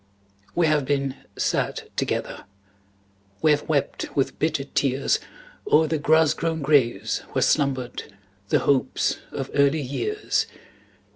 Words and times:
We 0.55 0.65
have 0.65 0.83
been 0.83 1.13
sad 1.37 1.83
together; 1.95 2.45
We 3.43 3.51
have 3.51 3.69
wept 3.69 4.07
with 4.15 4.39
bitter 4.39 4.63
tears 4.63 5.19
O'er 5.71 5.85
the 5.85 5.99
grass 5.99 6.33
grown 6.33 6.63
graves 6.63 7.19
where 7.33 7.41
slumbered 7.43 8.11
The 8.49 8.57
hopes 8.61 9.19
of 9.31 9.51
early 9.53 9.81
years. 9.81 10.47